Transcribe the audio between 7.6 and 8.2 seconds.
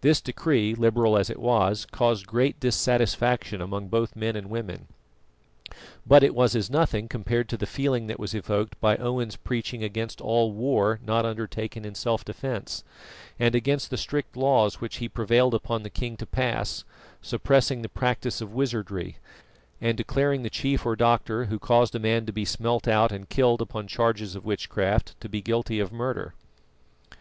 feeling that